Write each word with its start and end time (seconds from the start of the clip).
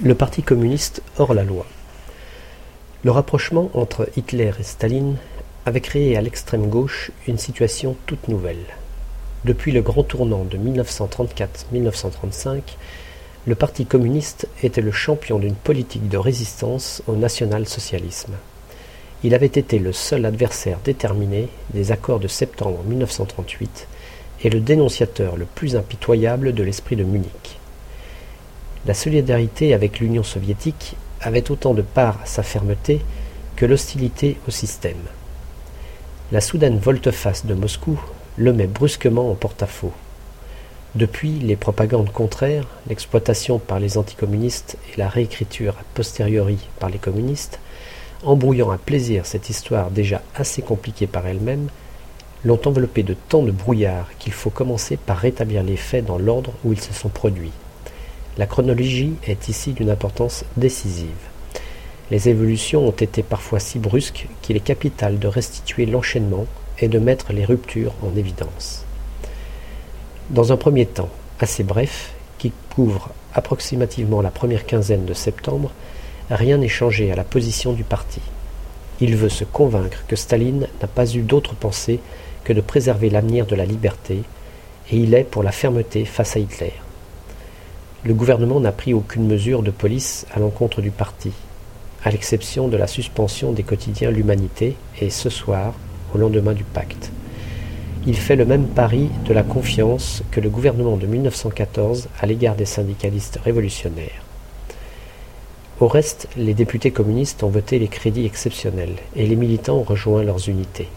Le 0.00 0.14
Parti 0.14 0.44
communiste 0.44 1.02
hors 1.18 1.34
la 1.34 1.42
loi. 1.42 1.66
Le 3.02 3.10
rapprochement 3.10 3.68
entre 3.74 4.08
Hitler 4.16 4.52
et 4.60 4.62
Staline 4.62 5.16
avait 5.66 5.80
créé 5.80 6.16
à 6.16 6.20
l'extrême 6.20 6.68
gauche 6.68 7.10
une 7.26 7.36
situation 7.36 7.96
toute 8.06 8.28
nouvelle. 8.28 8.64
Depuis 9.44 9.72
le 9.72 9.82
grand 9.82 10.04
tournant 10.04 10.44
de 10.44 10.56
1934-1935, 10.56 12.60
le 13.48 13.56
Parti 13.56 13.86
communiste 13.86 14.46
était 14.62 14.82
le 14.82 14.92
champion 14.92 15.40
d'une 15.40 15.56
politique 15.56 16.08
de 16.08 16.16
résistance 16.16 17.02
au 17.08 17.16
national-socialisme. 17.16 18.34
Il 19.24 19.34
avait 19.34 19.46
été 19.46 19.80
le 19.80 19.92
seul 19.92 20.26
adversaire 20.26 20.78
déterminé 20.84 21.48
des 21.74 21.90
accords 21.90 22.20
de 22.20 22.28
septembre 22.28 22.84
1938 22.86 23.88
et 24.44 24.50
le 24.50 24.60
dénonciateur 24.60 25.36
le 25.36 25.46
plus 25.46 25.74
impitoyable 25.74 26.52
de 26.52 26.62
l'esprit 26.62 26.94
de 26.94 27.02
Munich. 27.02 27.57
La 28.88 28.94
solidarité 28.94 29.74
avec 29.74 30.00
l'Union 30.00 30.22
soviétique 30.22 30.96
avait 31.20 31.50
autant 31.50 31.74
de 31.74 31.82
part 31.82 32.20
à 32.22 32.26
sa 32.26 32.42
fermeté 32.42 33.02
que 33.54 33.66
l'hostilité 33.66 34.38
au 34.48 34.50
système. 34.50 34.96
La 36.32 36.40
soudaine 36.40 36.78
volte-face 36.78 37.44
de 37.44 37.52
Moscou 37.52 38.00
le 38.38 38.54
met 38.54 38.66
brusquement 38.66 39.30
en 39.30 39.34
porte-à-faux. 39.34 39.92
Depuis, 40.94 41.32
les 41.32 41.54
propagandes 41.54 42.10
contraires, 42.10 42.66
l'exploitation 42.88 43.58
par 43.58 43.78
les 43.78 43.98
anticommunistes 43.98 44.78
et 44.90 44.96
la 44.96 45.10
réécriture 45.10 45.74
a 45.78 45.84
posteriori 45.92 46.56
par 46.80 46.88
les 46.88 46.96
communistes, 46.96 47.60
embrouillant 48.24 48.70
à 48.70 48.78
plaisir 48.78 49.26
cette 49.26 49.50
histoire 49.50 49.90
déjà 49.90 50.22
assez 50.34 50.62
compliquée 50.62 51.06
par 51.06 51.26
elle-même, 51.26 51.68
l'ont 52.42 52.60
enveloppée 52.64 53.02
de 53.02 53.16
tant 53.28 53.42
de 53.42 53.50
brouillard 53.50 54.08
qu'il 54.18 54.32
faut 54.32 54.48
commencer 54.48 54.96
par 54.96 55.18
rétablir 55.18 55.62
les 55.62 55.76
faits 55.76 56.06
dans 56.06 56.16
l'ordre 56.16 56.54
où 56.64 56.72
ils 56.72 56.80
se 56.80 56.94
sont 56.94 57.10
produits. 57.10 57.52
La 58.38 58.46
chronologie 58.46 59.14
est 59.26 59.48
ici 59.48 59.72
d'une 59.72 59.90
importance 59.90 60.44
décisive. 60.56 61.08
Les 62.12 62.28
évolutions 62.28 62.86
ont 62.86 62.92
été 62.92 63.24
parfois 63.24 63.58
si 63.58 63.80
brusques 63.80 64.28
qu'il 64.42 64.56
est 64.56 64.60
capital 64.60 65.18
de 65.18 65.26
restituer 65.26 65.86
l'enchaînement 65.86 66.46
et 66.78 66.86
de 66.86 67.00
mettre 67.00 67.32
les 67.32 67.44
ruptures 67.44 67.94
en 68.00 68.16
évidence. 68.16 68.84
Dans 70.30 70.52
un 70.52 70.56
premier 70.56 70.86
temps, 70.86 71.10
assez 71.40 71.64
bref, 71.64 72.12
qui 72.38 72.52
couvre 72.74 73.10
approximativement 73.34 74.22
la 74.22 74.30
première 74.30 74.66
quinzaine 74.66 75.04
de 75.04 75.14
septembre, 75.14 75.72
rien 76.30 76.58
n'est 76.58 76.68
changé 76.68 77.10
à 77.10 77.16
la 77.16 77.24
position 77.24 77.72
du 77.72 77.82
parti. 77.82 78.20
Il 79.00 79.16
veut 79.16 79.28
se 79.28 79.44
convaincre 79.44 80.04
que 80.06 80.14
Staline 80.14 80.68
n'a 80.80 80.86
pas 80.86 81.12
eu 81.12 81.22
d'autre 81.22 81.56
pensée 81.56 81.98
que 82.44 82.52
de 82.52 82.60
préserver 82.60 83.10
l'avenir 83.10 83.46
de 83.46 83.56
la 83.56 83.66
liberté, 83.66 84.22
et 84.92 84.96
il 84.96 85.12
est 85.14 85.24
pour 85.24 85.42
la 85.42 85.52
fermeté 85.52 86.04
face 86.04 86.36
à 86.36 86.38
Hitler. 86.38 86.72
Le 88.04 88.14
gouvernement 88.14 88.60
n'a 88.60 88.70
pris 88.70 88.94
aucune 88.94 89.26
mesure 89.26 89.64
de 89.64 89.72
police 89.72 90.24
à 90.32 90.38
l'encontre 90.38 90.80
du 90.80 90.92
parti, 90.92 91.32
à 92.04 92.12
l'exception 92.12 92.68
de 92.68 92.76
la 92.76 92.86
suspension 92.86 93.50
des 93.50 93.64
quotidiens 93.64 94.12
L'Humanité 94.12 94.76
et 95.00 95.10
Ce 95.10 95.28
soir, 95.28 95.74
au 96.14 96.18
lendemain 96.18 96.52
du 96.52 96.62
pacte. 96.62 97.10
Il 98.06 98.16
fait 98.16 98.36
le 98.36 98.44
même 98.44 98.68
pari 98.68 99.10
de 99.24 99.34
la 99.34 99.42
confiance 99.42 100.22
que 100.30 100.38
le 100.38 100.48
gouvernement 100.48 100.96
de 100.96 101.06
1914 101.06 102.08
à 102.20 102.26
l'égard 102.26 102.54
des 102.54 102.66
syndicalistes 102.66 103.40
révolutionnaires. 103.44 104.22
Au 105.80 105.88
reste, 105.88 106.28
les 106.36 106.54
députés 106.54 106.92
communistes 106.92 107.42
ont 107.42 107.48
voté 107.48 107.80
les 107.80 107.88
crédits 107.88 108.26
exceptionnels 108.26 108.94
et 109.16 109.26
les 109.26 109.36
militants 109.36 109.78
ont 109.78 109.82
rejoint 109.82 110.22
leurs 110.22 110.48
unités. 110.48 110.88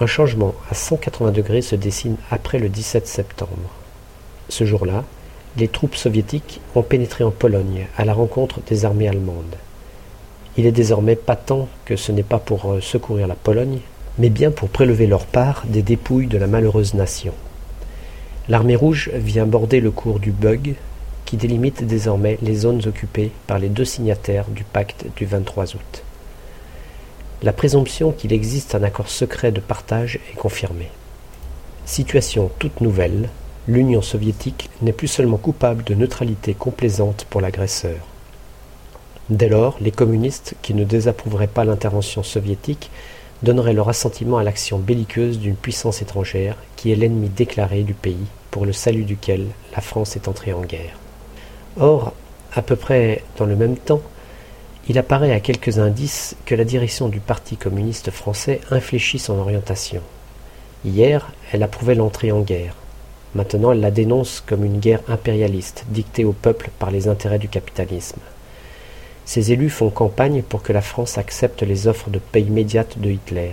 Un 0.00 0.06
changement 0.06 0.54
à 0.70 0.74
180 0.74 1.32
degrés 1.32 1.60
se 1.60 1.74
dessine 1.74 2.16
après 2.30 2.60
le 2.60 2.68
17 2.68 3.08
septembre. 3.08 3.70
Ce 4.48 4.64
jour-là, 4.64 5.04
les 5.56 5.68
troupes 5.68 5.96
soviétiques 5.96 6.60
ont 6.74 6.82
pénétré 6.82 7.24
en 7.24 7.30
Pologne 7.30 7.86
à 7.96 8.04
la 8.04 8.14
rencontre 8.14 8.60
des 8.68 8.84
armées 8.84 9.08
allemandes. 9.08 9.56
Il 10.56 10.66
est 10.66 10.72
désormais 10.72 11.16
patent 11.16 11.68
que 11.84 11.96
ce 11.96 12.12
n'est 12.12 12.22
pas 12.22 12.38
pour 12.38 12.70
euh, 12.70 12.80
secourir 12.80 13.26
la 13.26 13.34
Pologne, 13.34 13.80
mais 14.18 14.30
bien 14.30 14.50
pour 14.50 14.68
prélever 14.68 15.06
leur 15.06 15.26
part 15.26 15.64
des 15.66 15.82
dépouilles 15.82 16.26
de 16.26 16.38
la 16.38 16.46
malheureuse 16.46 16.94
nation. 16.94 17.32
L'armée 18.48 18.76
rouge 18.76 19.10
vient 19.14 19.46
border 19.46 19.80
le 19.80 19.90
cours 19.90 20.20
du 20.20 20.32
Bug, 20.32 20.74
qui 21.24 21.36
délimite 21.36 21.84
désormais 21.84 22.38
les 22.42 22.56
zones 22.56 22.82
occupées 22.86 23.30
par 23.46 23.58
les 23.58 23.68
deux 23.68 23.84
signataires 23.84 24.48
du 24.48 24.64
pacte 24.64 25.06
du 25.16 25.26
23 25.26 25.76
août. 25.76 26.02
La 27.42 27.52
présomption 27.52 28.12
qu'il 28.12 28.32
existe 28.32 28.74
un 28.74 28.82
accord 28.82 29.08
secret 29.08 29.52
de 29.52 29.60
partage 29.60 30.18
est 30.32 30.36
confirmée. 30.36 30.90
Situation 31.86 32.50
toute 32.58 32.80
nouvelle, 32.80 33.30
l'Union 33.68 34.02
soviétique 34.02 34.70
n'est 34.82 34.92
plus 34.92 35.08
seulement 35.08 35.36
coupable 35.36 35.84
de 35.84 35.94
neutralité 35.94 36.54
complaisante 36.54 37.26
pour 37.28 37.40
l'agresseur. 37.40 37.98
Dès 39.28 39.48
lors, 39.48 39.76
les 39.80 39.92
communistes, 39.92 40.54
qui 40.62 40.74
ne 40.74 40.84
désapprouveraient 40.84 41.46
pas 41.46 41.64
l'intervention 41.64 42.22
soviétique, 42.22 42.90
donneraient 43.42 43.72
leur 43.72 43.88
assentiment 43.88 44.38
à 44.38 44.42
l'action 44.42 44.78
belliqueuse 44.78 45.38
d'une 45.38 45.56
puissance 45.56 46.02
étrangère 46.02 46.56
qui 46.76 46.90
est 46.90 46.96
l'ennemi 46.96 47.28
déclaré 47.28 47.82
du 47.82 47.94
pays 47.94 48.26
pour 48.50 48.66
le 48.66 48.72
salut 48.72 49.04
duquel 49.04 49.46
la 49.74 49.80
France 49.80 50.16
est 50.16 50.28
entrée 50.28 50.52
en 50.52 50.62
guerre. 50.62 50.98
Or, 51.78 52.12
à 52.54 52.62
peu 52.62 52.76
près 52.76 53.22
dans 53.36 53.46
le 53.46 53.56
même 53.56 53.76
temps, 53.76 54.02
il 54.88 54.98
apparaît 54.98 55.32
à 55.32 55.40
quelques 55.40 55.78
indices 55.78 56.34
que 56.46 56.54
la 56.54 56.64
direction 56.64 57.08
du 57.08 57.20
Parti 57.20 57.56
communiste 57.56 58.10
français 58.10 58.60
infléchit 58.70 59.20
son 59.20 59.38
orientation. 59.38 60.02
Hier, 60.84 61.32
elle 61.52 61.62
approuvait 61.62 61.94
l'entrée 61.94 62.32
en 62.32 62.40
guerre. 62.40 62.74
Maintenant, 63.34 63.72
elle 63.72 63.80
la 63.80 63.90
dénonce 63.90 64.42
comme 64.44 64.64
une 64.64 64.80
guerre 64.80 65.02
impérialiste, 65.08 65.84
dictée 65.88 66.24
au 66.24 66.32
peuple 66.32 66.70
par 66.78 66.90
les 66.90 67.06
intérêts 67.06 67.38
du 67.38 67.48
capitalisme. 67.48 68.20
Ses 69.24 69.52
élus 69.52 69.70
font 69.70 69.90
campagne 69.90 70.42
pour 70.42 70.62
que 70.62 70.72
la 70.72 70.82
France 70.82 71.16
accepte 71.16 71.62
les 71.62 71.86
offres 71.86 72.10
de 72.10 72.18
paix 72.18 72.42
immédiate 72.42 72.98
de 72.98 73.10
Hitler. 73.10 73.52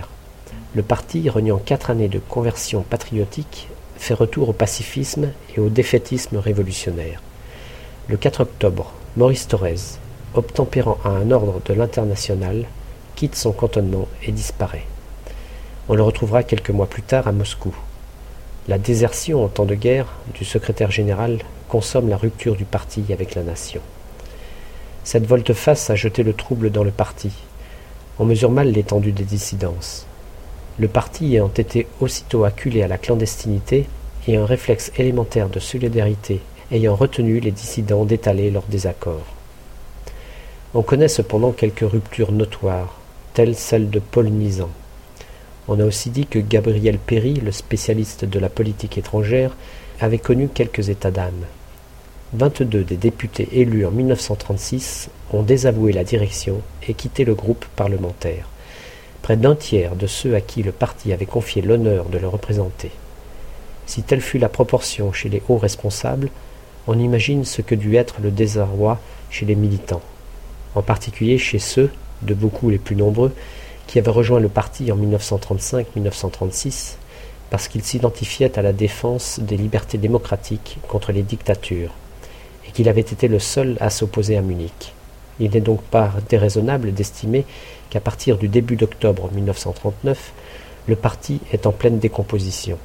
Le 0.74 0.82
parti, 0.82 1.30
reniant 1.30 1.58
quatre 1.58 1.90
années 1.90 2.08
de 2.08 2.18
conversion 2.18 2.82
patriotique, 2.82 3.68
fait 3.96 4.14
retour 4.14 4.48
au 4.48 4.52
pacifisme 4.52 5.28
et 5.56 5.60
au 5.60 5.68
défaitisme 5.68 6.36
révolutionnaire. 6.38 7.22
Le 8.08 8.16
4 8.16 8.40
octobre, 8.40 8.92
Maurice 9.16 9.48
Thorez, 9.48 9.98
obtempérant 10.34 10.98
à 11.04 11.10
un 11.10 11.30
ordre 11.30 11.60
de 11.64 11.74
l'international, 11.74 12.64
quitte 13.16 13.34
son 13.34 13.52
cantonnement 13.52 14.08
et 14.22 14.32
disparaît. 14.32 14.86
On 15.88 15.94
le 15.94 16.02
retrouvera 16.02 16.42
quelques 16.42 16.70
mois 16.70 16.86
plus 16.86 17.02
tard 17.02 17.28
à 17.28 17.32
Moscou. 17.32 17.74
La 18.68 18.76
désertion 18.76 19.42
en 19.42 19.48
temps 19.48 19.64
de 19.64 19.74
guerre 19.74 20.08
du 20.34 20.44
secrétaire 20.44 20.90
général 20.90 21.38
consomme 21.68 22.10
la 22.10 22.18
rupture 22.18 22.54
du 22.54 22.66
parti 22.66 23.02
avec 23.14 23.34
la 23.34 23.42
nation. 23.42 23.80
Cette 25.04 25.24
volte-face 25.24 25.88
a 25.88 25.94
jeté 25.94 26.22
le 26.22 26.34
trouble 26.34 26.70
dans 26.70 26.84
le 26.84 26.90
parti. 26.90 27.32
On 28.18 28.26
mesure 28.26 28.50
mal 28.50 28.70
l'étendue 28.70 29.12
des 29.12 29.24
dissidences. 29.24 30.06
Le 30.78 30.86
parti 30.86 31.34
ayant 31.34 31.48
été 31.48 31.86
aussitôt 32.00 32.44
acculé 32.44 32.82
à 32.82 32.88
la 32.88 32.98
clandestinité 32.98 33.86
et 34.26 34.36
un 34.36 34.44
réflexe 34.44 34.92
élémentaire 34.98 35.48
de 35.48 35.60
solidarité 35.60 36.42
ayant 36.70 36.94
retenu 36.94 37.40
les 37.40 37.52
dissidents 37.52 38.04
d'étaler 38.04 38.50
leurs 38.50 38.66
désaccords. 38.68 39.32
On 40.74 40.82
connaît 40.82 41.08
cependant 41.08 41.52
quelques 41.52 41.90
ruptures 41.90 42.32
notoires, 42.32 42.98
telles 43.32 43.56
celles 43.56 43.88
de 43.88 43.98
Paul 43.98 44.26
Nizan. 44.26 44.68
On 45.68 45.78
a 45.80 45.84
aussi 45.84 46.08
dit 46.08 46.26
que 46.26 46.38
Gabriel 46.38 46.98
Péry, 46.98 47.34
le 47.34 47.52
spécialiste 47.52 48.24
de 48.24 48.38
la 48.38 48.48
politique 48.48 48.96
étrangère, 48.96 49.54
avait 50.00 50.18
connu 50.18 50.48
quelques 50.48 50.88
états 50.88 51.10
d'âme. 51.10 51.44
Vingt-deux 52.32 52.84
des 52.84 52.96
députés 52.96 53.48
élus 53.52 53.84
en 53.84 53.90
1936 53.90 55.10
ont 55.32 55.42
désavoué 55.42 55.92
la 55.92 56.04
direction 56.04 56.62
et 56.86 56.94
quitté 56.94 57.24
le 57.24 57.34
groupe 57.34 57.66
parlementaire. 57.76 58.48
Près 59.20 59.36
d'un 59.36 59.54
tiers 59.54 59.94
de 59.94 60.06
ceux 60.06 60.34
à 60.34 60.40
qui 60.40 60.62
le 60.62 60.72
parti 60.72 61.12
avait 61.12 61.26
confié 61.26 61.60
l'honneur 61.60 62.06
de 62.06 62.18
le 62.18 62.28
représenter. 62.28 62.90
Si 63.84 64.02
telle 64.02 64.20
fut 64.22 64.38
la 64.38 64.48
proportion 64.48 65.12
chez 65.12 65.28
les 65.28 65.42
hauts 65.48 65.58
responsables, 65.58 66.30
on 66.86 66.98
imagine 66.98 67.44
ce 67.44 67.60
que 67.60 67.74
dut 67.74 67.96
être 67.96 68.16
le 68.22 68.30
désarroi 68.30 68.98
chez 69.30 69.44
les 69.44 69.54
militants, 69.54 70.02
en 70.74 70.82
particulier 70.82 71.36
chez 71.36 71.58
ceux, 71.58 71.90
de 72.22 72.34
beaucoup 72.34 72.70
les 72.70 72.78
plus 72.78 72.96
nombreux, 72.96 73.32
qui 73.88 73.98
avait 73.98 74.12
rejoint 74.12 74.38
le 74.38 74.48
parti 74.48 74.92
en 74.92 74.96
1935-1936 74.96 76.98
parce 77.50 77.66
qu'il 77.66 77.82
s'identifiait 77.82 78.58
à 78.58 78.62
la 78.62 78.72
défense 78.72 79.40
des 79.40 79.56
libertés 79.56 79.98
démocratiques 79.98 80.78
contre 80.86 81.12
les 81.12 81.22
dictatures, 81.22 81.92
et 82.66 82.70
qu'il 82.70 82.88
avait 82.88 83.00
été 83.00 83.26
le 83.26 83.38
seul 83.38 83.76
à 83.80 83.90
s'opposer 83.90 84.36
à 84.36 84.42
Munich. 84.42 84.92
Il 85.40 85.52
n'est 85.52 85.60
donc 85.60 85.82
pas 85.82 86.12
déraisonnable 86.28 86.92
d'estimer 86.92 87.44
qu'à 87.90 88.00
partir 88.00 88.36
du 88.36 88.48
début 88.48 88.76
d'octobre 88.76 89.30
1939, 89.32 90.32
le 90.86 90.96
parti 90.96 91.40
est 91.52 91.66
en 91.66 91.72
pleine 91.72 91.98
décomposition. 91.98 92.78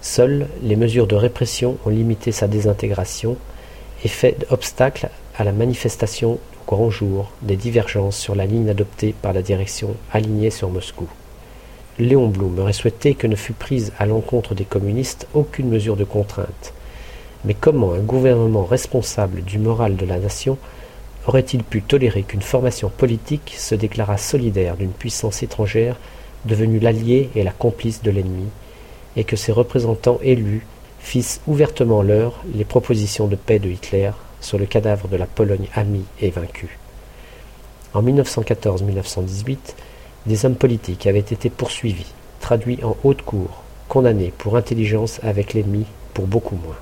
Seules 0.00 0.46
les 0.62 0.76
mesures 0.76 1.08
de 1.08 1.16
répression 1.16 1.78
ont 1.84 1.90
limité 1.90 2.30
sa 2.30 2.46
désintégration 2.46 3.36
et 4.04 4.08
fait 4.08 4.46
obstacle 4.50 5.08
à 5.36 5.42
la 5.42 5.52
manifestation 5.52 6.38
grand 6.68 6.90
jour 6.90 7.30
des 7.40 7.56
divergences 7.56 8.18
sur 8.18 8.34
la 8.34 8.44
ligne 8.44 8.68
adoptée 8.68 9.14
par 9.22 9.32
la 9.32 9.40
direction 9.40 9.96
alignée 10.12 10.50
sur 10.50 10.68
Moscou. 10.68 11.08
Léon 11.98 12.28
Blum 12.28 12.58
aurait 12.58 12.74
souhaité 12.74 13.14
que 13.14 13.26
ne 13.26 13.36
fût 13.36 13.54
prise 13.54 13.94
à 13.98 14.04
l'encontre 14.04 14.54
des 14.54 14.66
communistes 14.66 15.26
aucune 15.32 15.70
mesure 15.70 15.96
de 15.96 16.04
contrainte, 16.04 16.74
Mais 17.46 17.54
comment 17.54 17.94
un 17.94 18.00
gouvernement 18.00 18.64
responsable 18.64 19.40
du 19.44 19.58
moral 19.58 19.96
de 19.96 20.04
la 20.04 20.18
nation 20.18 20.58
aurait-il 21.26 21.64
pu 21.64 21.80
tolérer 21.80 22.22
qu'une 22.22 22.42
formation 22.42 22.90
politique 22.90 23.54
se 23.56 23.74
déclarât 23.74 24.18
solidaire 24.18 24.76
d'une 24.76 24.90
puissance 24.90 25.42
étrangère 25.42 25.96
devenue 26.44 26.80
l'allié 26.80 27.30
et 27.34 27.44
la 27.44 27.50
complice 27.50 28.02
de 28.02 28.10
l'ennemi, 28.10 28.48
et 29.16 29.24
que 29.24 29.36
ses 29.36 29.52
représentants 29.52 30.20
élus 30.22 30.66
fissent 31.00 31.40
ouvertement 31.46 32.02
leur 32.02 32.44
les 32.54 32.66
propositions 32.66 33.26
de 33.26 33.36
paix 33.36 33.58
de 33.58 33.70
Hitler 33.70 34.10
sur 34.40 34.58
le 34.58 34.66
cadavre 34.66 35.08
de 35.08 35.16
la 35.16 35.26
Pologne 35.26 35.68
amie 35.74 36.04
et 36.20 36.30
vaincue. 36.30 36.78
En 37.94 38.02
1914-1918, 38.02 39.56
des 40.26 40.44
hommes 40.44 40.56
politiques 40.56 41.06
avaient 41.06 41.20
été 41.20 41.50
poursuivis, 41.50 42.12
traduits 42.40 42.80
en 42.82 42.96
haute 43.04 43.22
cour, 43.22 43.62
condamnés 43.88 44.32
pour 44.36 44.56
intelligence 44.56 45.20
avec 45.22 45.54
l'ennemi 45.54 45.86
pour 46.14 46.26
beaucoup 46.26 46.56
moins. 46.56 46.76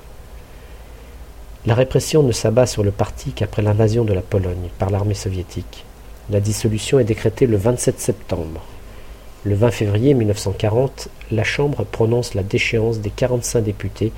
La 1.65 1.75
répression 1.75 2.23
ne 2.23 2.31
s'abat 2.31 2.65
sur 2.65 2.83
le 2.83 2.91
parti 2.91 3.31
qu'après 3.31 3.61
l'invasion 3.61 4.05
de 4.05 4.13
la 4.13 4.21
Pologne 4.21 4.69
par 4.79 4.89
l'armée 4.89 5.13
soviétique. 5.13 5.85
La 6.29 6.39
dissolution 6.39 6.99
est 6.99 7.05
décrétée 7.05 7.45
le 7.45 7.57
27 7.57 7.99
septembre. 7.99 8.61
Le 9.43 9.55
20 9.55 9.71
février 9.71 10.13
1940, 10.13 11.09
la 11.31 11.43
Chambre 11.43 11.85
prononce 11.85 12.33
la 12.33 12.43
déchéance 12.43 12.99
des 12.99 13.09
45 13.09 13.61
députés 13.61 14.11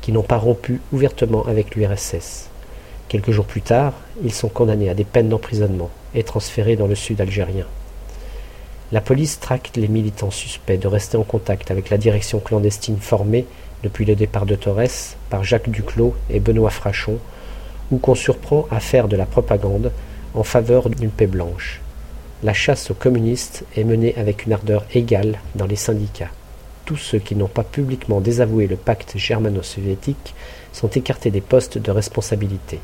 qui 0.00 0.12
n'ont 0.12 0.22
pas 0.22 0.36
rompu 0.36 0.80
ouvertement 0.92 1.46
avec 1.46 1.74
l'URSS. 1.74 2.50
Quelques 3.08 3.30
jours 3.30 3.44
plus 3.44 3.62
tard, 3.62 3.92
ils 4.22 4.32
sont 4.32 4.48
condamnés 4.48 4.88
à 4.88 4.94
des 4.94 5.04
peines 5.04 5.28
d'emprisonnement 5.28 5.90
et 6.14 6.24
transférés 6.24 6.76
dans 6.76 6.86
le 6.86 6.94
sud 6.94 7.20
algérien. 7.20 7.66
La 8.92 9.00
police 9.00 9.40
tracte 9.40 9.76
les 9.76 9.88
militants 9.88 10.30
suspects 10.30 10.78
de 10.78 10.88
rester 10.88 11.16
en 11.16 11.22
contact 11.22 11.70
avec 11.70 11.90
la 11.90 11.98
direction 11.98 12.38
clandestine 12.38 12.98
formée 12.98 13.46
depuis 13.82 14.04
le 14.04 14.14
départ 14.14 14.46
de 14.46 14.54
Torres 14.54 15.16
par 15.30 15.44
Jacques 15.44 15.70
Duclos 15.70 16.14
et 16.30 16.40
Benoît 16.40 16.70
Frachon, 16.70 17.18
ou 17.90 17.98
qu'on 17.98 18.14
surprend 18.14 18.66
à 18.70 18.80
faire 18.80 19.08
de 19.08 19.16
la 19.16 19.26
propagande 19.26 19.92
en 20.34 20.42
faveur 20.42 20.90
d'une 20.90 21.10
paix 21.10 21.26
blanche. 21.26 21.80
La 22.42 22.52
chasse 22.52 22.90
aux 22.90 22.94
communistes 22.94 23.64
est 23.76 23.84
menée 23.84 24.14
avec 24.16 24.46
une 24.46 24.52
ardeur 24.52 24.84
égale 24.94 25.38
dans 25.54 25.66
les 25.66 25.76
syndicats. 25.76 26.30
Tous 26.84 26.96
ceux 26.96 27.18
qui 27.18 27.36
n'ont 27.36 27.48
pas 27.48 27.64
publiquement 27.64 28.20
désavoué 28.20 28.66
le 28.66 28.76
pacte 28.76 29.16
germano-soviétique 29.16 30.34
sont 30.72 30.88
écartés 30.88 31.30
des 31.30 31.40
postes 31.40 31.78
de 31.78 31.90
responsabilité. 31.90 32.80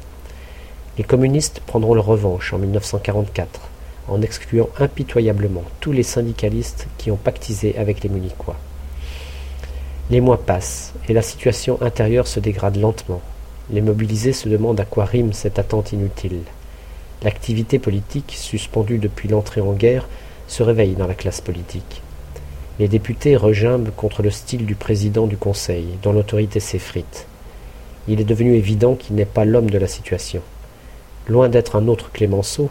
Les 1.01 1.07
communistes 1.07 1.61
prendront 1.61 1.95
leur 1.95 2.05
revanche 2.05 2.53
en 2.53 2.59
1944, 2.59 3.71
en 4.09 4.21
excluant 4.21 4.69
impitoyablement 4.79 5.65
tous 5.81 5.93
les 5.93 6.03
syndicalistes 6.03 6.89
qui 6.99 7.11
ont 7.11 7.17
pactisé 7.17 7.75
avec 7.79 8.03
les 8.03 8.11
Munichois. 8.11 8.59
Les 10.11 10.21
mois 10.21 10.43
passent, 10.43 10.93
et 11.09 11.15
la 11.15 11.23
situation 11.23 11.81
intérieure 11.81 12.27
se 12.27 12.39
dégrade 12.39 12.77
lentement. 12.77 13.23
Les 13.71 13.81
mobilisés 13.81 14.35
se 14.35 14.51
demandent 14.51 14.79
à 14.79 14.85
quoi 14.85 15.07
rime 15.07 15.33
cette 15.33 15.59
attente 15.59 15.93
inutile. 15.93 16.43
L'activité 17.23 17.79
politique, 17.79 18.35
suspendue 18.37 18.99
depuis 18.99 19.31
l'entrée 19.31 19.63
en 19.63 19.73
guerre, 19.73 20.07
se 20.49 20.63
réveille 20.63 20.97
dans 20.97 21.07
la 21.07 21.15
classe 21.15 21.41
politique. 21.41 22.03
Les 22.79 22.89
députés 22.89 23.37
regimbent 23.37 23.91
contre 23.97 24.23
le 24.23 24.31
style 24.31 24.67
du 24.67 24.75
président 24.75 25.27
du 25.27 25.39
Conseil, 25.39 25.87
dont 26.03 26.13
l'autorité 26.13 26.61
s'effrite. 26.61 27.27
Il 28.07 28.21
est 28.21 28.25
devenu 28.25 28.55
évident 28.55 28.97
qu'il 28.97 29.17
n'est 29.17 29.25
pas 29.25 29.47
l'homme 29.47 29.71
de 29.71 29.79
la 29.79 29.89
situation. 29.89 30.43
Loin 31.31 31.49
d'être 31.49 31.77
un 31.77 31.87
autre 31.87 32.11
Clémenceau, 32.11 32.71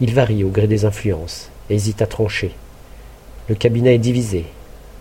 il 0.00 0.14
varie 0.14 0.44
au 0.44 0.48
gré 0.48 0.68
des 0.68 0.84
influences, 0.84 1.50
hésite 1.70 2.02
à 2.02 2.06
trancher. 2.06 2.52
Le 3.48 3.56
cabinet 3.56 3.96
est 3.96 3.98
divisé, 3.98 4.44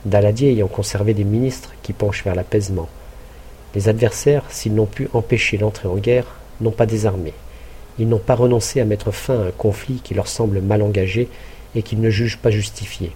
Daladier 0.06 0.50
ayant 0.50 0.66
conservé 0.66 1.14
des 1.14 1.24
ministres 1.24 1.76
qui 1.84 1.94
penchent 1.94 2.24
vers 2.24 2.34
l'apaisement. 2.34 2.90
Les 3.76 3.90
adversaires, 3.90 4.42
s'ils 4.50 4.74
n'ont 4.74 4.88
pu 4.88 5.08
empêcher 5.14 5.60
l'entrée 5.60 5.88
en 5.88 5.98
guerre, 5.98 6.26
n'ont 6.62 6.72
pas 6.72 6.88
désarmé. 6.88 7.34
Ils 8.00 8.10
n'ont 8.10 8.18
pas 8.18 8.34
renoncé 8.34 8.82
à 8.82 8.86
mettre 8.86 9.12
fin 9.12 9.40
à 9.40 9.48
un 9.50 9.52
conflit 9.52 10.02
qui 10.04 10.16
leur 10.16 10.28
semble 10.28 10.60
mal 10.60 10.82
engagé 10.82 11.30
et 11.76 11.84
qu'ils 11.84 12.02
ne 12.02 12.10
jugent 12.10 12.40
pas 12.40 12.50
justifié. 12.50 13.12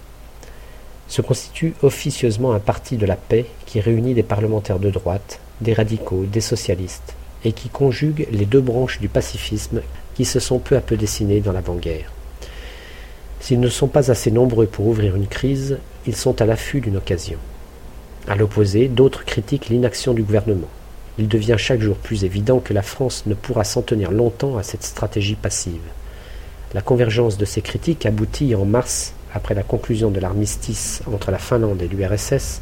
Se 1.08 1.20
constitue 1.20 1.74
officieusement 1.82 2.52
un 2.52 2.60
parti 2.60 2.96
de 2.96 3.06
la 3.06 3.16
paix 3.16 3.44
qui 3.66 3.80
réunit 3.80 4.14
des 4.14 4.22
parlementaires 4.22 4.78
de 4.78 4.90
droite, 4.90 5.40
des 5.60 5.72
radicaux, 5.72 6.26
des 6.26 6.40
socialistes, 6.40 7.16
et 7.44 7.52
qui 7.52 7.68
conjugue 7.68 8.28
les 8.30 8.46
deux 8.46 8.60
branches 8.60 9.00
du 9.00 9.08
pacifisme 9.08 9.80
qui 10.14 10.24
se 10.24 10.40
sont 10.40 10.58
peu 10.58 10.76
à 10.76 10.80
peu 10.80 10.96
dessinées 10.96 11.40
dans 11.40 11.52
l'avant-guerre. 11.52 12.12
S'ils 13.40 13.60
ne 13.60 13.68
sont 13.68 13.88
pas 13.88 14.10
assez 14.10 14.30
nombreux 14.30 14.66
pour 14.66 14.86
ouvrir 14.86 15.16
une 15.16 15.26
crise, 15.26 15.78
ils 16.06 16.16
sont 16.16 16.40
à 16.42 16.46
l'affût 16.46 16.80
d'une 16.80 16.98
occasion. 16.98 17.38
À 18.28 18.36
l'opposé, 18.36 18.88
d'autres 18.88 19.24
critiquent 19.24 19.70
l'inaction 19.70 20.12
du 20.12 20.22
gouvernement. 20.22 20.68
Il 21.18 21.28
devient 21.28 21.56
chaque 21.58 21.80
jour 21.80 21.96
plus 21.96 22.24
évident 22.24 22.60
que 22.60 22.74
la 22.74 22.82
France 22.82 23.24
ne 23.26 23.34
pourra 23.34 23.64
s'en 23.64 23.82
tenir 23.82 24.10
longtemps 24.10 24.58
à 24.58 24.62
cette 24.62 24.84
stratégie 24.84 25.34
passive. 25.34 25.80
La 26.74 26.82
convergence 26.82 27.38
de 27.38 27.44
ces 27.44 27.62
critiques 27.62 28.06
aboutit 28.06 28.54
en 28.54 28.64
mars, 28.64 29.14
après 29.34 29.54
la 29.54 29.62
conclusion 29.62 30.10
de 30.10 30.20
l'armistice 30.20 31.02
entre 31.12 31.30
la 31.30 31.38
Finlande 31.38 31.82
et 31.82 31.88
l'URSS, 31.88 32.60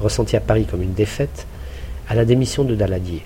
ressenti 0.00 0.36
à 0.36 0.40
Paris 0.40 0.66
comme 0.70 0.82
une 0.82 0.94
défaite, 0.94 1.46
à 2.08 2.14
la 2.14 2.24
démission 2.24 2.64
de 2.64 2.74
Daladier. 2.74 3.22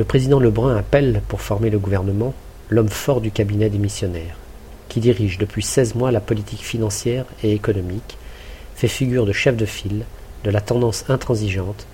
Le 0.00 0.06
président 0.06 0.40
Lebrun 0.40 0.78
appelle, 0.78 1.20
pour 1.28 1.42
former 1.42 1.68
le 1.68 1.78
gouvernement, 1.78 2.32
l'homme 2.70 2.88
fort 2.88 3.20
du 3.20 3.30
cabinet 3.30 3.68
des 3.68 3.76
missionnaires, 3.76 4.38
qui 4.88 4.98
dirige 4.98 5.36
depuis 5.36 5.62
seize 5.62 5.94
mois 5.94 6.10
la 6.10 6.22
politique 6.22 6.62
financière 6.62 7.26
et 7.42 7.52
économique, 7.52 8.16
fait 8.74 8.88
figure 8.88 9.26
de 9.26 9.32
chef 9.32 9.58
de 9.58 9.66
file, 9.66 10.06
de 10.42 10.50
la 10.50 10.62
tendance 10.62 11.04
intransigeante 11.10 11.86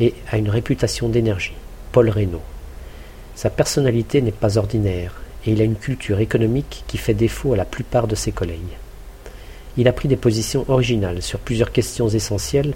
et 0.00 0.12
a 0.32 0.38
une 0.38 0.50
réputation 0.50 1.08
d'énergie, 1.08 1.54
Paul 1.92 2.08
Reynaud. 2.10 2.42
Sa 3.36 3.48
personnalité 3.48 4.22
n'est 4.22 4.32
pas 4.32 4.58
ordinaire 4.58 5.20
et 5.46 5.52
il 5.52 5.60
a 5.60 5.64
une 5.64 5.76
culture 5.76 6.18
économique 6.18 6.82
qui 6.88 6.98
fait 6.98 7.14
défaut 7.14 7.52
à 7.52 7.56
la 7.56 7.64
plupart 7.64 8.08
de 8.08 8.16
ses 8.16 8.32
collègues. 8.32 8.76
Il 9.76 9.86
a 9.86 9.92
pris 9.92 10.08
des 10.08 10.16
positions 10.16 10.64
originales 10.66 11.22
sur 11.22 11.38
plusieurs 11.38 11.70
questions 11.70 12.08
essentielles 12.08 12.74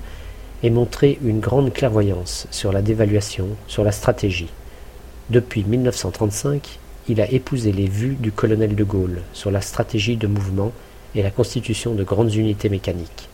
et 0.63 0.71
montré 0.71 1.19
une 1.25 1.41
grande 1.41 1.73
clairvoyance 1.73 2.47
sur 2.53 2.71
la 2.71 2.83
dévaluation, 2.83 3.49
sur 3.67 3.83
la 3.83 3.91
stratégie. 3.91 4.47
Depuis 5.29 5.65
1935, 5.65 6.79
il 7.09 7.21
a 7.21 7.29
épousé 7.29 7.73
les 7.73 7.89
vues 7.89 8.15
du 8.15 8.31
colonel 8.31 8.77
de 8.77 8.85
Gaulle 8.85 9.23
sur 9.33 9.51
la 9.51 9.61
stratégie 9.61 10.17
de 10.17 10.29
mouvement 10.29 10.71
et 11.17 11.23
la 11.23 11.33
constitution 11.33 11.95
de 11.95 12.05
grandes 12.05 12.33
unités 12.33 12.69
mécaniques. 12.69 13.29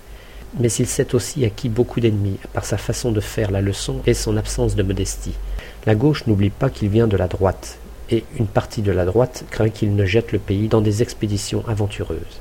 Mais 0.59 0.73
il 0.73 0.87
s'est 0.87 1.15
aussi 1.15 1.45
acquis 1.45 1.69
beaucoup 1.69 2.01
d'ennemis 2.01 2.39
par 2.55 2.65
sa 2.65 2.79
façon 2.79 3.13
de 3.13 3.21
faire 3.21 3.51
la 3.51 3.61
leçon 3.61 4.01
et 4.07 4.15
son 4.15 4.39
absence 4.39 4.75
de 4.75 4.83
modestie. 4.83 5.35
La 5.85 5.95
gauche 5.95 6.27
n'oublie 6.27 6.49
pas 6.49 6.71
qu'il 6.71 6.89
vient 6.89 7.07
de 7.07 7.17
la 7.19 7.29
droite, 7.29 7.77
et 8.11 8.25
une 8.39 8.47
partie 8.47 8.81
de 8.81 8.93
la 8.93 9.05
droite 9.05 9.45
craint 9.51 9.69
qu'il 9.69 9.95
ne 9.95 10.07
jette 10.07 10.33
le 10.33 10.39
pays 10.39 10.69
dans 10.69 10.81
des 10.81 11.03
expéditions 11.03 11.63
aventureuses. 11.69 12.41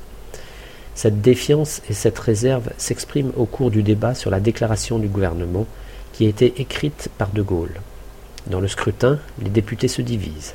Cette 0.94 1.20
défiance 1.20 1.82
et 1.90 1.92
cette 1.92 2.18
réserve 2.18 2.70
s'expriment 2.78 3.32
au 3.36 3.44
cours 3.44 3.70
du 3.70 3.82
débat 3.82 4.14
sur 4.14 4.30
la 4.30 4.40
déclaration 4.40 4.98
du 4.98 5.08
gouvernement 5.08 5.66
qui 6.14 6.24
a 6.24 6.30
été 6.30 6.54
écrite 6.58 7.10
par 7.18 7.30
De 7.32 7.42
Gaulle. 7.42 7.80
Dans 8.48 8.60
le 8.60 8.68
scrutin, 8.68 9.18
les 9.40 9.50
députés 9.50 9.88
se 9.88 10.02
divisent. 10.02 10.54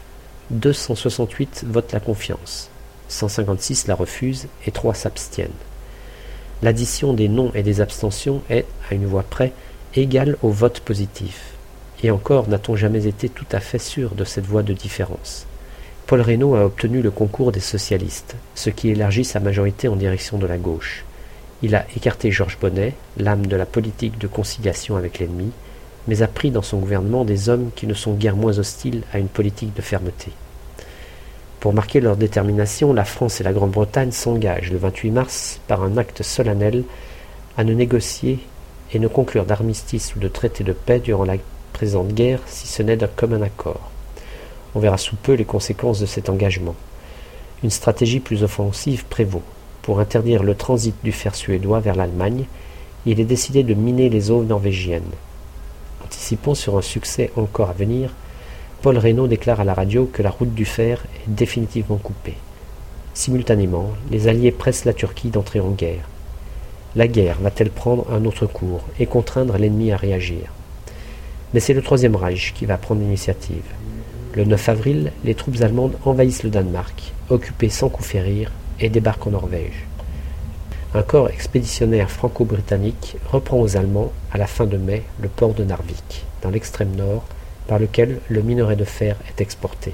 268 0.51 1.65
votent 1.67 1.93
la 1.93 1.99
confiance, 1.99 2.69
156 3.09 3.87
la 3.87 3.95
refusent 3.95 4.47
et 4.65 4.71
3 4.71 4.93
s'abstiennent. 4.93 5.49
L'addition 6.61 7.13
des 7.13 7.29
noms 7.29 7.51
et 7.53 7.63
des 7.63 7.81
abstentions 7.81 8.41
est, 8.49 8.65
à 8.89 8.95
une 8.95 9.05
voix 9.05 9.23
près, 9.23 9.53
égale 9.95 10.37
au 10.41 10.49
vote 10.49 10.79
positif. 10.79 11.53
Et 12.03 12.11
encore 12.11 12.49
n'a-t-on 12.49 12.75
jamais 12.75 13.07
été 13.07 13.29
tout 13.29 13.45
à 13.51 13.59
fait 13.59 13.79
sûr 13.79 14.15
de 14.15 14.23
cette 14.23 14.45
voie 14.45 14.63
de 14.63 14.73
différence? 14.73 15.45
Paul 16.07 16.21
Reynaud 16.21 16.55
a 16.55 16.65
obtenu 16.65 17.01
le 17.01 17.11
concours 17.11 17.51
des 17.51 17.59
socialistes, 17.59 18.35
ce 18.55 18.69
qui 18.69 18.89
élargit 18.89 19.25
sa 19.25 19.39
majorité 19.39 19.87
en 19.87 19.95
direction 19.95 20.37
de 20.37 20.47
la 20.47 20.57
gauche. 20.57 21.03
Il 21.61 21.75
a 21.75 21.85
écarté 21.95 22.31
Georges 22.31 22.57
Bonnet, 22.59 22.93
l'âme 23.17 23.47
de 23.47 23.55
la 23.55 23.65
politique 23.65 24.17
de 24.17 24.27
conciliation 24.27 24.95
avec 24.95 25.19
l'ennemi, 25.19 25.51
mais 26.07 26.21
a 26.21 26.27
pris 26.27 26.51
dans 26.51 26.61
son 26.61 26.77
gouvernement 26.77 27.25
des 27.25 27.49
hommes 27.49 27.69
qui 27.75 27.87
ne 27.87 27.93
sont 27.93 28.13
guère 28.13 28.35
moins 28.35 28.59
hostiles 28.59 29.03
à 29.13 29.19
une 29.19 29.27
politique 29.27 29.73
de 29.73 29.81
fermeté. 29.81 30.31
Pour 31.59 31.73
marquer 31.73 31.99
leur 31.99 32.17
détermination, 32.17 32.93
la 32.93 33.03
France 33.03 33.41
et 33.41 33.43
la 33.43 33.51
Grande-Bretagne 33.51 34.11
s'engagent 34.11 34.71
le 34.71 34.77
28 34.77 35.11
mars 35.11 35.59
par 35.67 35.83
un 35.83 35.97
acte 35.97 36.23
solennel 36.23 36.83
à 37.57 37.63
ne 37.63 37.73
négocier 37.73 38.39
et 38.93 38.99
ne 38.99 39.07
conclure 39.07 39.45
d'armistice 39.45 40.15
ou 40.15 40.19
de 40.19 40.27
traité 40.27 40.63
de 40.63 40.73
paix 40.73 40.99
durant 40.99 41.25
la 41.25 41.37
présente 41.73 42.13
guerre 42.13 42.39
si 42.45 42.67
ce 42.67 42.83
n'est 42.83 42.95
d'un 42.95 43.07
commun 43.07 43.41
accord. 43.41 43.91
On 44.75 44.79
verra 44.79 44.97
sous 44.97 45.15
peu 45.15 45.33
les 45.33 45.45
conséquences 45.45 45.99
de 45.99 46.05
cet 46.05 46.29
engagement. 46.29 46.75
Une 47.63 47.71
stratégie 47.71 48.19
plus 48.19 48.43
offensive 48.43 49.05
prévaut. 49.05 49.41
Pour 49.81 49.99
interdire 49.99 50.43
le 50.43 50.53
transit 50.53 50.95
du 51.03 51.11
fer 51.11 51.33
suédois 51.33 51.79
vers 51.79 51.95
l'Allemagne, 51.95 52.45
il 53.07 53.19
est 53.19 53.25
décidé 53.25 53.63
de 53.63 53.73
miner 53.73 54.09
les 54.09 54.29
eaux 54.29 54.43
norvégiennes. 54.43 55.01
Anticipons 56.07 56.55
sur 56.55 56.77
un 56.77 56.81
succès 56.81 57.31
encore 57.35 57.69
à 57.69 57.73
venir, 57.73 58.13
Paul 58.81 58.97
Reynaud 58.97 59.27
déclare 59.27 59.59
à 59.59 59.65
la 59.65 59.73
radio 59.73 60.05
que 60.05 60.23
la 60.23 60.29
route 60.29 60.53
du 60.53 60.63
fer 60.63 61.03
est 61.17 61.29
définitivement 61.29 61.97
coupée. 61.97 62.37
Simultanément, 63.13 63.89
les 64.09 64.29
Alliés 64.29 64.53
pressent 64.53 64.85
la 64.85 64.93
Turquie 64.93 65.31
d'entrer 65.31 65.59
en 65.59 65.71
guerre. 65.71 66.07
La 66.95 67.09
guerre 67.09 67.39
va-t-elle 67.41 67.71
prendre 67.71 68.09
un 68.09 68.23
autre 68.23 68.45
cours 68.45 68.85
et 69.01 69.05
contraindre 69.05 69.57
l'ennemi 69.57 69.91
à 69.91 69.97
réagir? 69.97 70.53
Mais 71.53 71.59
c'est 71.59 71.73
le 71.73 71.81
Troisième 71.81 72.15
Reich 72.15 72.53
qui 72.53 72.65
va 72.65 72.77
prendre 72.77 73.01
l'initiative. 73.01 73.65
Le 74.33 74.45
9 74.45 74.69
avril, 74.69 75.11
les 75.25 75.35
troupes 75.35 75.61
allemandes 75.61 75.97
envahissent 76.05 76.43
le 76.43 76.49
Danemark, 76.49 77.11
occupées 77.29 77.69
sans 77.69 77.89
coup 77.89 78.03
férir, 78.03 78.53
et 78.79 78.87
débarquent 78.87 79.27
en 79.27 79.31
Norvège. 79.31 79.86
Un 80.93 81.03
corps 81.03 81.29
expéditionnaire 81.29 82.09
franco-britannique 82.09 83.17
reprend 83.29 83.59
aux 83.59 83.75
Allemands, 83.75 84.13
à 84.31 84.37
la 84.37 84.47
fin 84.47 84.65
de 84.65 84.77
mai, 84.77 85.03
le 85.21 85.27
port 85.27 85.53
de 85.53 85.65
Narvik, 85.65 86.25
dans 86.41 86.49
l'extrême 86.49 86.95
nord, 86.95 87.25
par 87.67 87.77
lequel 87.77 88.21
le 88.29 88.41
minerai 88.41 88.77
de 88.77 88.85
fer 88.85 89.17
est 89.27 89.41
exporté. 89.41 89.93